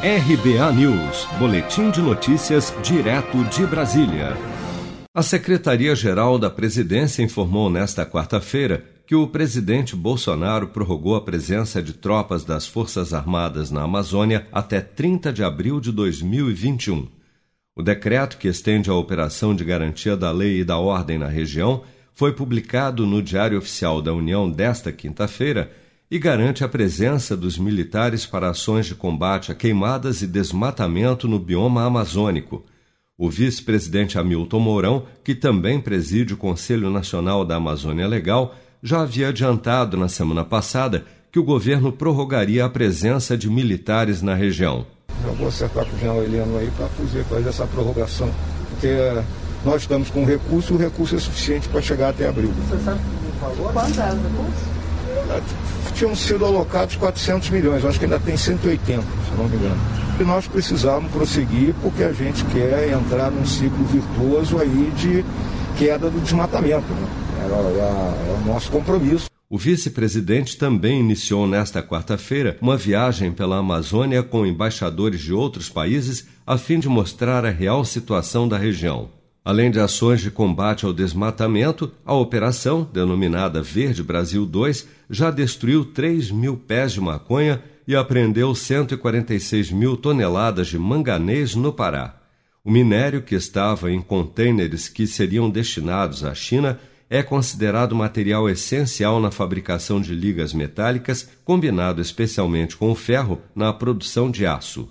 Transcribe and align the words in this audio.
RBA 0.00 0.72
News, 0.74 1.26
Boletim 1.40 1.90
de 1.90 2.00
Notícias, 2.00 2.72
direto 2.84 3.42
de 3.46 3.66
Brasília. 3.66 4.36
A 5.12 5.24
Secretaria-Geral 5.24 6.38
da 6.38 6.48
Presidência 6.48 7.20
informou 7.20 7.68
nesta 7.68 8.06
quarta-feira 8.06 8.84
que 9.04 9.16
o 9.16 9.26
presidente 9.26 9.96
Bolsonaro 9.96 10.68
prorrogou 10.68 11.16
a 11.16 11.20
presença 11.20 11.82
de 11.82 11.94
tropas 11.94 12.44
das 12.44 12.64
Forças 12.64 13.12
Armadas 13.12 13.72
na 13.72 13.82
Amazônia 13.82 14.46
até 14.52 14.80
30 14.80 15.32
de 15.32 15.42
abril 15.42 15.80
de 15.80 15.90
2021. 15.90 17.08
O 17.74 17.82
decreto 17.82 18.38
que 18.38 18.46
estende 18.46 18.88
a 18.88 18.94
operação 18.94 19.52
de 19.52 19.64
garantia 19.64 20.16
da 20.16 20.30
lei 20.30 20.60
e 20.60 20.64
da 20.64 20.78
ordem 20.78 21.18
na 21.18 21.26
região 21.26 21.82
foi 22.14 22.32
publicado 22.32 23.04
no 23.04 23.20
Diário 23.20 23.58
Oficial 23.58 24.00
da 24.00 24.14
União 24.14 24.48
desta 24.48 24.92
quinta-feira 24.92 25.72
e 26.10 26.18
garante 26.18 26.64
a 26.64 26.68
presença 26.68 27.36
dos 27.36 27.58
militares 27.58 28.24
para 28.24 28.50
ações 28.50 28.86
de 28.86 28.94
combate 28.94 29.52
a 29.52 29.54
queimadas 29.54 30.22
e 30.22 30.26
desmatamento 30.26 31.28
no 31.28 31.38
bioma 31.38 31.84
amazônico. 31.84 32.64
O 33.16 33.28
vice-presidente 33.28 34.18
Hamilton 34.18 34.60
Mourão, 34.60 35.06
que 35.22 35.34
também 35.34 35.80
preside 35.80 36.34
o 36.34 36.36
Conselho 36.36 36.88
Nacional 36.88 37.44
da 37.44 37.56
Amazônia 37.56 38.06
Legal, 38.06 38.54
já 38.82 39.00
havia 39.00 39.28
adiantado 39.28 39.96
na 39.96 40.08
semana 40.08 40.44
passada 40.44 41.04
que 41.30 41.38
o 41.38 41.44
governo 41.44 41.92
prorrogaria 41.92 42.64
a 42.64 42.70
presença 42.70 43.36
de 43.36 43.50
militares 43.50 44.22
na 44.22 44.34
região. 44.34 44.86
Eu 45.24 45.34
vou 45.34 45.48
acertar 45.48 45.84
com 45.84 45.96
o 45.96 45.98
general 45.98 46.22
Heleno 46.22 46.56
aí 46.58 46.70
para 46.76 46.88
fazer 46.88 47.48
essa 47.48 47.66
prorrogação, 47.66 48.30
porque 48.70 48.94
nós 49.64 49.82
estamos 49.82 50.08
com 50.10 50.24
recurso 50.24 50.72
e 50.72 50.76
o 50.76 50.78
recurso 50.78 51.16
é 51.16 51.18
suficiente 51.18 51.68
para 51.68 51.82
chegar 51.82 52.10
até 52.10 52.28
abril. 52.28 52.50
Você 52.68 52.82
sabe 52.84 53.00
o 53.00 53.40
valor? 53.40 53.72
Quanto 53.72 54.00
é 54.00 54.12
o 54.12 54.14
recurso? 54.14 54.78
Tinham 55.94 56.14
sido 56.14 56.44
alocados 56.44 56.96
400 56.96 57.50
milhões, 57.50 57.84
acho 57.84 57.98
que 57.98 58.04
ainda 58.04 58.20
tem 58.20 58.36
180, 58.36 59.02
se 59.02 59.06
não 59.36 59.48
me 59.48 59.56
engano. 59.56 59.76
E 60.20 60.24
nós 60.24 60.46
precisávamos 60.46 61.10
prosseguir 61.10 61.74
porque 61.82 62.02
a 62.02 62.12
gente 62.12 62.44
quer 62.46 62.90
entrar 62.90 63.30
num 63.30 63.44
ciclo 63.44 63.84
virtuoso 63.84 64.58
aí 64.58 64.92
de 64.96 65.24
queda 65.76 66.08
do 66.10 66.20
desmatamento. 66.20 66.86
Né? 66.92 67.08
O 68.44 68.48
nosso 68.48 68.70
compromisso. 68.70 69.28
O 69.50 69.56
vice-presidente 69.56 70.58
também 70.58 71.00
iniciou 71.00 71.46
nesta 71.46 71.82
quarta-feira 71.82 72.58
uma 72.60 72.76
viagem 72.76 73.32
pela 73.32 73.58
Amazônia 73.58 74.22
com 74.22 74.44
embaixadores 74.44 75.20
de 75.20 75.32
outros 75.32 75.70
países 75.70 76.26
a 76.46 76.58
fim 76.58 76.78
de 76.78 76.88
mostrar 76.88 77.46
a 77.46 77.50
real 77.50 77.84
situação 77.84 78.46
da 78.46 78.58
região. 78.58 79.17
Além 79.48 79.70
de 79.70 79.80
ações 79.80 80.20
de 80.20 80.30
combate 80.30 80.84
ao 80.84 80.92
desmatamento, 80.92 81.90
a 82.04 82.12
operação, 82.12 82.86
denominada 82.92 83.62
Verde 83.62 84.02
Brasil 84.02 84.44
2, 84.44 84.86
já 85.08 85.30
destruiu 85.30 85.86
3 85.86 86.30
mil 86.30 86.54
pés 86.54 86.92
de 86.92 87.00
maconha 87.00 87.62
e 87.86 87.96
apreendeu 87.96 88.54
146 88.54 89.70
mil 89.70 89.96
toneladas 89.96 90.66
de 90.66 90.78
manganês 90.78 91.54
no 91.54 91.72
Pará. 91.72 92.20
O 92.62 92.70
minério, 92.70 93.22
que 93.22 93.34
estava 93.34 93.90
em 93.90 94.02
contêineres 94.02 94.86
que 94.86 95.06
seriam 95.06 95.48
destinados 95.48 96.24
à 96.24 96.34
China, 96.34 96.78
é 97.08 97.22
considerado 97.22 97.96
material 97.96 98.50
essencial 98.50 99.18
na 99.18 99.30
fabricação 99.30 99.98
de 99.98 100.14
ligas 100.14 100.52
metálicas, 100.52 101.26
combinado 101.42 102.02
especialmente 102.02 102.76
com 102.76 102.90
o 102.90 102.94
ferro 102.94 103.40
na 103.54 103.72
produção 103.72 104.30
de 104.30 104.44
aço. 104.44 104.90